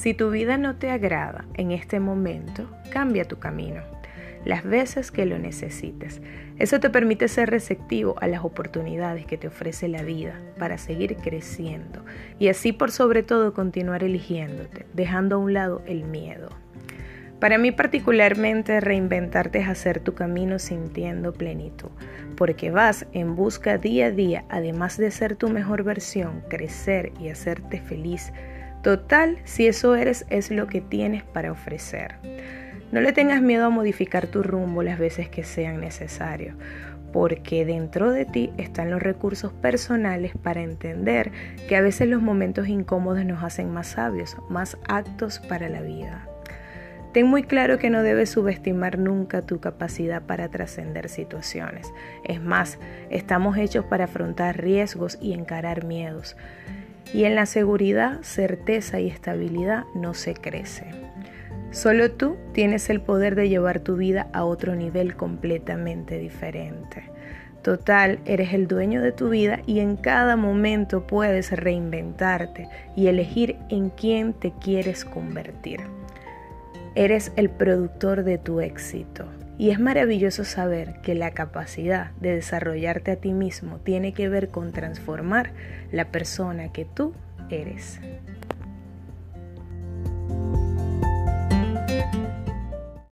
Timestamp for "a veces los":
41.76-42.22